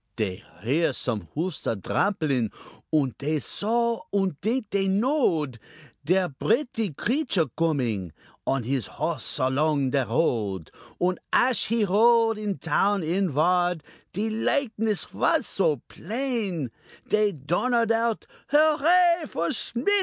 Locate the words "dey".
0.15-0.43, 3.19-3.37, 4.71-4.87, 17.07-17.31